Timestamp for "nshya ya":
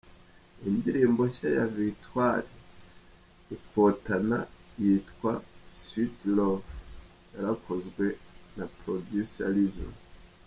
1.29-1.65